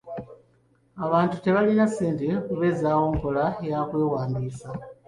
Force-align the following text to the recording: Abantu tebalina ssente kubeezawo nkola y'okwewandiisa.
Abantu 1.05 1.35
tebalina 1.43 1.85
ssente 1.89 2.27
kubeezawo 2.45 3.05
nkola 3.15 3.45
y'okwewandiisa. 3.67 4.67